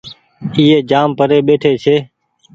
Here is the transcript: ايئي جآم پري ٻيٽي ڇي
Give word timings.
ايئي 0.57 0.77
جآم 0.91 1.09
پري 1.17 1.39
ٻيٽي 1.47 1.73
ڇي 1.83 1.95